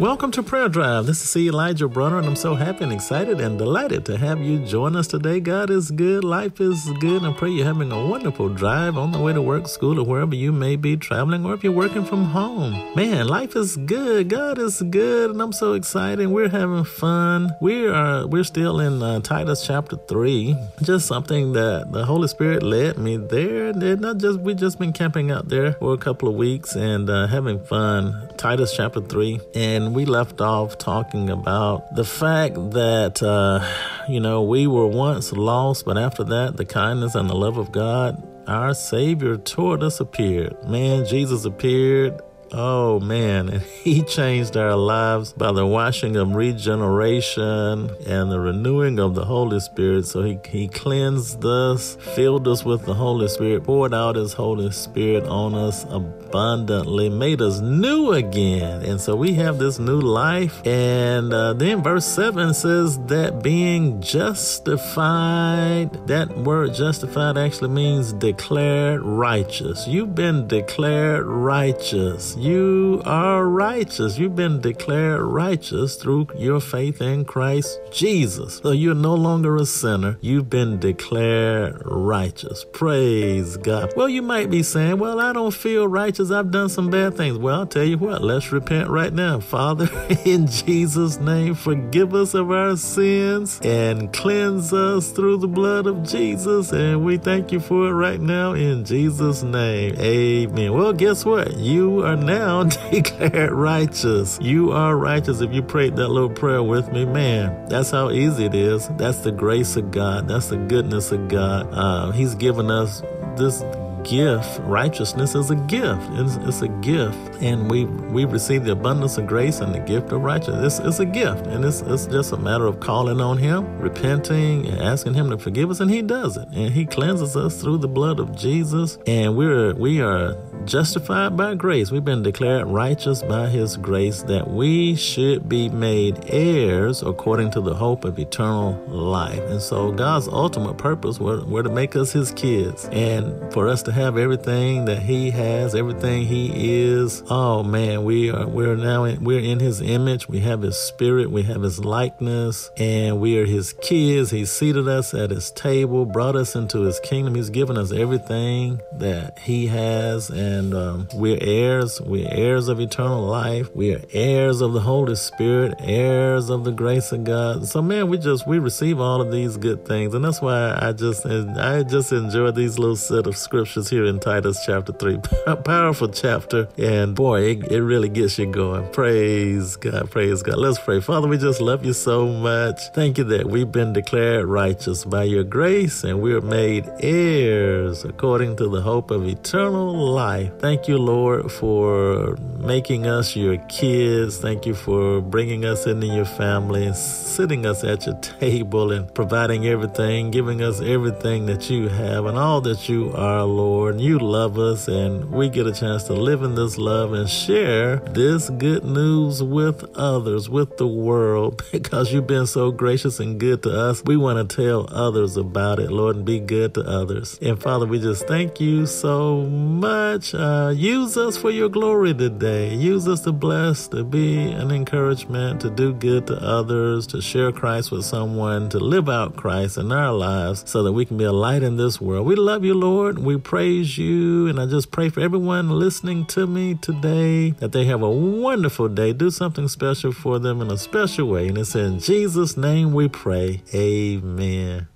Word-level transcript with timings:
Welcome 0.00 0.30
to 0.30 0.42
Prayer 0.42 0.70
Drive. 0.70 1.04
This 1.04 1.20
is 1.20 1.28
C. 1.28 1.48
Elijah 1.48 1.86
Bronner, 1.86 2.16
and 2.16 2.26
I'm 2.26 2.34
so 2.34 2.54
happy 2.54 2.84
and 2.84 2.92
excited 2.92 3.38
and 3.38 3.58
delighted 3.58 4.06
to 4.06 4.16
have 4.16 4.40
you 4.40 4.58
join 4.64 4.96
us 4.96 5.06
today. 5.06 5.40
God 5.40 5.68
is 5.68 5.90
good, 5.90 6.24
life 6.24 6.58
is 6.58 6.90
good, 7.00 7.22
and 7.22 7.26
I 7.26 7.32
pray 7.34 7.50
you're 7.50 7.66
having 7.66 7.92
a 7.92 8.06
wonderful 8.06 8.48
drive 8.48 8.96
on 8.96 9.12
the 9.12 9.18
way 9.18 9.34
to 9.34 9.42
work, 9.42 9.68
school, 9.68 10.00
or 10.00 10.06
wherever 10.06 10.34
you 10.34 10.52
may 10.52 10.76
be 10.76 10.96
traveling, 10.96 11.44
or 11.44 11.52
if 11.52 11.62
you're 11.62 11.74
working 11.74 12.06
from 12.06 12.24
home. 12.24 12.82
Man, 12.96 13.28
life 13.28 13.54
is 13.54 13.76
good. 13.76 14.30
God 14.30 14.58
is 14.58 14.80
good, 14.80 15.32
and 15.32 15.42
I'm 15.42 15.52
so 15.52 15.74
excited. 15.74 16.28
We're 16.28 16.48
having 16.48 16.84
fun. 16.84 17.54
We 17.60 17.86
are 17.86 18.26
we're 18.26 18.44
still 18.44 18.80
in 18.80 19.02
uh, 19.02 19.20
Titus 19.20 19.66
chapter 19.66 19.96
three. 20.08 20.56
Just 20.80 21.08
something 21.08 21.52
that 21.52 21.92
the 21.92 22.06
Holy 22.06 22.28
Spirit 22.28 22.62
led 22.62 22.96
me 22.96 23.18
there. 23.18 23.66
And 23.66 24.00
not 24.00 24.16
just 24.16 24.40
we 24.40 24.54
just 24.54 24.78
been 24.78 24.94
camping 24.94 25.30
out 25.30 25.50
there 25.50 25.74
for 25.74 25.92
a 25.92 25.98
couple 25.98 26.26
of 26.26 26.36
weeks 26.36 26.74
and 26.74 27.10
uh, 27.10 27.26
having 27.26 27.62
fun. 27.62 28.29
Titus 28.40 28.74
chapter 28.74 29.02
three 29.02 29.38
and 29.54 29.94
we 29.94 30.06
left 30.06 30.40
off 30.40 30.78
talking 30.78 31.28
about 31.28 31.94
the 31.94 32.06
fact 32.06 32.54
that, 32.70 33.22
uh, 33.22 33.62
you 34.08 34.18
know, 34.18 34.40
we 34.44 34.66
were 34.66 34.86
once 34.86 35.30
lost, 35.30 35.84
but 35.84 35.98
after 35.98 36.24
that, 36.24 36.56
the 36.56 36.64
kindness 36.64 37.14
and 37.14 37.28
the 37.28 37.34
love 37.34 37.58
of 37.58 37.70
God, 37.70 38.26
our 38.48 38.72
Savior 38.72 39.36
toward 39.36 39.82
us 39.82 40.00
appeared. 40.00 40.56
Man, 40.66 41.04
Jesus 41.04 41.44
appeared 41.44 42.22
Oh 42.52 42.98
man, 42.98 43.48
and 43.48 43.62
he 43.84 44.02
changed 44.02 44.56
our 44.56 44.74
lives 44.74 45.32
by 45.32 45.52
the 45.52 45.64
washing 45.64 46.16
of 46.16 46.34
regeneration 46.34 47.90
and 48.06 48.30
the 48.30 48.40
renewing 48.40 48.98
of 48.98 49.14
the 49.14 49.24
Holy 49.24 49.60
Spirit. 49.60 50.06
So 50.06 50.22
he, 50.22 50.40
he 50.44 50.66
cleansed 50.66 51.44
us, 51.44 51.94
filled 52.16 52.48
us 52.48 52.64
with 52.64 52.86
the 52.86 52.94
Holy 52.94 53.28
Spirit, 53.28 53.62
poured 53.64 53.94
out 53.94 54.16
his 54.16 54.32
Holy 54.32 54.72
Spirit 54.72 55.24
on 55.24 55.54
us 55.54 55.84
abundantly, 55.84 57.08
made 57.08 57.40
us 57.40 57.60
new 57.60 58.12
again. 58.12 58.82
And 58.82 59.00
so 59.00 59.14
we 59.14 59.34
have 59.34 59.58
this 59.58 59.78
new 59.78 60.00
life. 60.00 60.66
And 60.66 61.32
uh, 61.32 61.52
then 61.52 61.84
verse 61.84 62.04
7 62.06 62.52
says 62.54 62.98
that 63.06 63.44
being 63.44 64.00
justified, 64.00 65.92
that 66.08 66.36
word 66.36 66.74
justified 66.74 67.38
actually 67.38 67.70
means 67.70 68.12
declared 68.12 69.02
righteous. 69.02 69.86
You've 69.86 70.16
been 70.16 70.48
declared 70.48 71.26
righteous. 71.26 72.36
You 72.40 73.02
are 73.04 73.46
righteous. 73.46 74.16
You've 74.16 74.34
been 74.34 74.62
declared 74.62 75.20
righteous 75.20 75.96
through 75.96 76.28
your 76.38 76.58
faith 76.58 77.02
in 77.02 77.26
Christ 77.26 77.78
Jesus. 77.92 78.60
So 78.62 78.70
you're 78.70 78.94
no 78.94 79.14
longer 79.14 79.56
a 79.56 79.66
sinner. 79.66 80.16
You've 80.22 80.48
been 80.48 80.78
declared 80.78 81.82
righteous. 81.84 82.64
Praise 82.72 83.58
God. 83.58 83.92
Well, 83.94 84.08
you 84.08 84.22
might 84.22 84.48
be 84.48 84.62
saying, 84.62 84.98
Well, 84.98 85.20
I 85.20 85.34
don't 85.34 85.52
feel 85.52 85.86
righteous. 85.86 86.30
I've 86.30 86.50
done 86.50 86.70
some 86.70 86.88
bad 86.88 87.14
things. 87.14 87.36
Well, 87.36 87.60
I'll 87.60 87.66
tell 87.66 87.84
you 87.84 87.98
what, 87.98 88.22
let's 88.22 88.50
repent 88.50 88.88
right 88.88 89.12
now. 89.12 89.40
Father, 89.50 89.90
in 90.24 90.46
Jesus' 90.46 91.18
name, 91.18 91.54
forgive 91.54 92.14
us 92.14 92.32
of 92.32 92.50
our 92.50 92.74
sins 92.78 93.60
and 93.62 94.10
cleanse 94.14 94.72
us 94.72 95.10
through 95.10 95.36
the 95.38 95.48
blood 95.48 95.86
of 95.86 96.04
Jesus. 96.04 96.72
And 96.72 97.04
we 97.04 97.18
thank 97.18 97.52
you 97.52 97.60
for 97.60 97.88
it 97.88 97.92
right 97.92 98.20
now 98.20 98.54
in 98.54 98.86
Jesus' 98.86 99.42
name. 99.42 99.94
Amen. 99.98 100.72
Well, 100.72 100.94
guess 100.94 101.26
what? 101.26 101.58
You 101.58 102.02
are 102.02 102.16
now 102.30 102.62
declared 102.90 103.50
righteous. 103.50 104.38
You 104.40 104.70
are 104.70 104.96
righteous 104.96 105.40
if 105.40 105.52
you 105.52 105.62
prayed 105.62 105.96
that 105.96 106.08
little 106.08 106.30
prayer 106.30 106.62
with 106.62 106.92
me. 106.92 107.04
Man, 107.04 107.66
that's 107.68 107.90
how 107.90 108.10
easy 108.10 108.44
it 108.44 108.54
is. 108.54 108.88
That's 108.90 109.18
the 109.18 109.32
grace 109.32 109.76
of 109.76 109.90
God. 109.90 110.28
That's 110.28 110.48
the 110.48 110.56
goodness 110.56 111.10
of 111.10 111.26
God. 111.28 111.68
Uh, 111.72 112.12
he's 112.12 112.36
given 112.36 112.70
us 112.70 113.02
this 113.36 113.62
gift. 114.04 114.60
Righteousness 114.64 115.34
is 115.34 115.50
a 115.50 115.56
gift. 115.56 116.02
It's, 116.12 116.36
it's, 116.36 116.62
a 116.62 116.68
gift, 116.68 117.16
and 117.42 117.70
we 117.70 117.84
we 117.84 118.24
receive 118.24 118.64
the 118.64 118.72
abundance 118.72 119.18
of 119.18 119.26
grace 119.26 119.60
and 119.60 119.74
the 119.74 119.80
gift 119.80 120.12
of 120.12 120.22
righteousness. 120.22 120.78
It's, 120.78 120.88
it's 120.88 120.98
a 121.00 121.06
gift, 121.06 121.46
and 121.46 121.64
it's 121.64 121.80
it's 121.82 122.06
just 122.06 122.32
a 122.32 122.36
matter 122.36 122.66
of 122.66 122.80
calling 122.80 123.20
on 123.20 123.38
Him, 123.38 123.78
repenting, 123.78 124.66
and 124.66 124.80
asking 124.80 125.14
Him 125.14 125.30
to 125.30 125.38
forgive 125.38 125.70
us, 125.70 125.80
and 125.80 125.90
He 125.90 126.02
does 126.02 126.36
it, 126.36 126.48
and 126.48 126.72
He 126.72 126.84
cleanses 126.84 127.36
us 127.36 127.60
through 127.60 127.78
the 127.78 127.88
blood 127.88 128.20
of 128.20 128.36
Jesus, 128.36 128.98
and 129.06 129.36
we're 129.36 129.74
we 129.74 130.00
are 130.00 130.36
justified 130.64 131.36
by 131.36 131.54
grace. 131.54 131.90
We've 131.90 132.04
been 132.04 132.22
declared 132.22 132.66
righteous 132.68 133.22
by 133.22 133.48
His 133.48 133.76
grace 133.76 134.22
that 134.24 134.48
we 134.48 134.94
should 134.94 135.48
be 135.48 135.68
made 135.68 136.24
heirs 136.28 137.02
according 137.02 137.50
to 137.52 137.60
the 137.60 137.74
hope 137.74 138.04
of 138.04 138.18
eternal 138.18 138.72
life. 138.88 139.40
And 139.40 139.60
so 139.60 139.92
God's 139.92 140.28
ultimate 140.28 140.78
purpose 140.78 141.18
were, 141.18 141.44
were 141.44 141.62
to 141.62 141.70
make 141.70 141.96
us 141.96 142.12
His 142.12 142.32
kids 142.32 142.88
and 142.92 143.52
for 143.52 143.68
us 143.68 143.82
to 143.84 143.89
have 143.92 144.16
everything 144.16 144.84
that 144.86 145.02
He 145.02 145.30
has, 145.30 145.74
everything 145.74 146.26
He 146.26 146.52
is. 146.82 147.22
Oh 147.28 147.62
man, 147.62 148.04
we 148.04 148.30
are 148.30 148.46
we're 148.46 148.76
now 148.76 149.04
in, 149.04 149.24
we're 149.24 149.40
in 149.40 149.60
His 149.60 149.80
image. 149.80 150.28
We 150.28 150.40
have 150.40 150.62
His 150.62 150.76
Spirit. 150.76 151.30
We 151.30 151.42
have 151.42 151.62
His 151.62 151.84
likeness, 151.84 152.70
and 152.76 153.20
we 153.20 153.38
are 153.38 153.46
His 153.46 153.72
kids. 153.72 154.30
He 154.30 154.44
seated 154.44 154.88
us 154.88 155.14
at 155.14 155.30
His 155.30 155.50
table, 155.50 156.06
brought 156.06 156.36
us 156.36 156.54
into 156.54 156.82
His 156.82 157.00
kingdom. 157.00 157.34
He's 157.34 157.50
given 157.50 157.76
us 157.76 157.92
everything 157.92 158.80
that 158.98 159.38
He 159.40 159.66
has 159.66 160.30
and 160.30 160.60
and 160.60 160.74
um, 160.74 161.08
we're 161.14 161.38
heirs. 161.40 162.00
We're 162.00 162.28
heirs 162.30 162.68
of 162.68 162.80
eternal 162.80 163.22
life. 163.22 163.74
We 163.74 163.94
are 163.94 164.02
heirs 164.12 164.60
of 164.60 164.72
the 164.72 164.80
Holy 164.80 165.14
Spirit, 165.14 165.74
heirs 165.80 166.50
of 166.50 166.64
the 166.64 166.70
grace 166.70 167.12
of 167.12 167.24
God. 167.24 167.66
So, 167.66 167.80
man, 167.80 168.08
we 168.08 168.18
just 168.18 168.46
we 168.46 168.58
receive 168.58 169.00
all 169.00 169.20
of 169.20 169.32
these 169.32 169.56
good 169.56 169.86
things, 169.86 170.12
and 170.12 170.22
that's 170.24 170.42
why 170.42 170.78
I 170.80 170.92
just 170.92 171.24
I 171.24 171.82
just 171.82 172.12
enjoy 172.12 172.50
these 172.50 172.78
little 172.78 172.96
set 172.96 173.26
of 173.26 173.36
scriptures 173.36 173.79
here 173.88 174.04
in 174.04 174.20
Titus 174.20 174.58
chapter 174.66 174.92
three. 174.92 175.18
Powerful 175.64 176.08
chapter, 176.08 176.68
and 176.76 177.14
boy, 177.14 177.42
it, 177.42 177.72
it 177.72 177.82
really 177.82 178.08
gets 178.08 178.38
you 178.38 178.46
going. 178.46 178.90
Praise 178.92 179.76
God, 179.76 180.10
praise 180.10 180.42
God. 180.42 180.58
Let's 180.58 180.78
pray, 180.78 181.00
Father. 181.00 181.28
We 181.28 181.38
just 181.38 181.60
love 181.60 181.84
you 181.84 181.92
so 181.92 182.26
much. 182.26 182.80
Thank 182.94 183.18
you 183.18 183.24
that 183.24 183.46
we've 183.46 183.70
been 183.70 183.92
declared 183.92 184.46
righteous 184.46 185.04
by 185.04 185.24
your 185.24 185.44
grace, 185.44 186.04
and 186.04 186.20
we're 186.20 186.40
made 186.40 186.90
heirs 187.00 188.04
according 188.04 188.56
to 188.56 188.68
the 188.68 188.82
hope 188.82 189.10
of 189.10 189.26
eternal 189.26 189.94
life. 189.94 190.52
Thank 190.58 190.88
you, 190.88 190.98
Lord, 190.98 191.50
for 191.50 192.36
making 192.58 193.06
us 193.06 193.36
your 193.36 193.56
kids. 193.68 194.38
Thank 194.38 194.66
you 194.66 194.74
for 194.74 195.20
bringing 195.20 195.64
us 195.64 195.86
into 195.86 196.06
your 196.06 196.24
family 196.26 196.90
sitting 196.94 197.66
us 197.66 197.84
at 197.84 198.06
your 198.06 198.16
table 198.16 198.92
and 198.92 199.12
providing 199.14 199.66
everything, 199.66 200.30
giving 200.30 200.62
us 200.62 200.80
everything 200.80 201.46
that 201.46 201.70
you 201.70 201.88
have 201.88 202.26
and 202.26 202.36
all 202.36 202.60
that 202.60 202.88
you 202.88 203.12
are, 203.14 203.44
Lord. 203.44 203.69
And 203.70 204.00
you 204.00 204.18
love 204.18 204.58
us, 204.58 204.88
and 204.88 205.30
we 205.30 205.48
get 205.48 205.66
a 205.66 205.72
chance 205.72 206.04
to 206.04 206.14
live 206.14 206.42
in 206.42 206.54
this 206.54 206.78
love 206.78 207.12
and 207.12 207.28
share 207.28 207.96
this 207.96 208.50
good 208.50 208.84
news 208.84 209.42
with 209.42 209.84
others, 209.96 210.48
with 210.48 210.76
the 210.76 210.86
world, 210.86 211.62
because 211.72 212.12
you've 212.12 212.26
been 212.26 212.46
so 212.46 212.72
gracious 212.72 213.20
and 213.20 213.38
good 213.38 213.62
to 213.62 213.70
us. 213.70 214.02
We 214.04 214.16
want 214.16 214.50
to 214.50 214.56
tell 214.56 214.92
others 214.92 215.36
about 215.36 215.78
it, 215.78 215.90
Lord, 215.90 216.16
and 216.16 216.24
be 216.24 216.40
good 216.40 216.74
to 216.74 216.82
others. 216.82 217.38
And 217.40 217.60
Father, 217.60 217.86
we 217.86 218.00
just 218.00 218.26
thank 218.26 218.60
you 218.60 218.86
so 218.86 219.42
much 219.42 220.34
uh, 220.34 220.72
use 220.74 221.16
us 221.16 221.36
for 221.36 221.50
your 221.50 221.68
glory 221.68 222.14
today. 222.14 222.74
Use 222.74 223.06
us 223.06 223.20
to 223.20 223.32
bless, 223.32 223.88
to 223.88 224.04
be 224.04 224.38
an 224.38 224.70
encouragement, 224.70 225.60
to 225.60 225.70
do 225.70 225.92
good 225.92 226.26
to 226.26 226.36
others, 226.36 227.06
to 227.08 227.20
share 227.20 227.52
Christ 227.52 227.90
with 227.90 228.04
someone, 228.04 228.68
to 228.70 228.78
live 228.78 229.08
out 229.08 229.36
Christ 229.36 229.76
in 229.76 229.92
our 229.92 230.12
lives 230.12 230.64
so 230.66 230.82
that 230.82 230.92
we 230.92 231.04
can 231.04 231.16
be 231.16 231.24
a 231.24 231.32
light 231.32 231.62
in 231.62 231.76
this 231.76 232.00
world. 232.00 232.26
We 232.26 232.36
love 232.36 232.64
you, 232.64 232.74
Lord. 232.74 233.18
We 233.18 233.36
praise 233.60 233.98
you. 233.98 234.46
And 234.46 234.58
I 234.58 234.64
just 234.64 234.90
pray 234.90 235.10
for 235.10 235.20
everyone 235.20 235.68
listening 235.68 236.24
to 236.28 236.46
me 236.46 236.76
today 236.76 237.50
that 237.58 237.72
they 237.72 237.84
have 237.84 238.00
a 238.00 238.08
wonderful 238.08 238.88
day. 238.88 239.12
Do 239.12 239.30
something 239.30 239.68
special 239.68 240.12
for 240.12 240.38
them 240.38 240.62
in 240.62 240.70
a 240.70 240.78
special 240.78 241.28
way. 241.28 241.48
And 241.48 241.58
it's 241.58 241.74
in 241.74 241.98
Jesus' 241.98 242.56
name 242.56 242.94
we 242.94 243.06
pray. 243.08 243.62
Amen. 243.74 244.88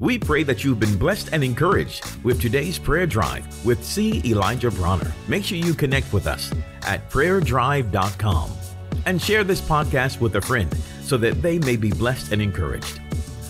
We 0.00 0.18
pray 0.18 0.42
that 0.42 0.62
you've 0.62 0.78
been 0.78 0.98
blessed 0.98 1.30
and 1.32 1.42
encouraged 1.42 2.04
with 2.22 2.42
today's 2.42 2.78
prayer 2.78 3.06
drive 3.06 3.46
with 3.64 3.82
C. 3.82 4.20
Elijah 4.26 4.70
Bronner. 4.70 5.10
Make 5.26 5.42
sure 5.42 5.56
you 5.56 5.72
connect 5.72 6.12
with 6.12 6.26
us 6.26 6.52
at 6.82 7.08
prayerdrive.com 7.08 8.50
and 9.06 9.22
share 9.22 9.44
this 9.44 9.62
podcast 9.62 10.20
with 10.20 10.36
a 10.36 10.42
friend 10.42 10.70
so 11.00 11.16
that 11.16 11.40
they 11.40 11.58
may 11.58 11.76
be 11.76 11.90
blessed 11.90 12.32
and 12.32 12.42
encouraged. 12.42 13.00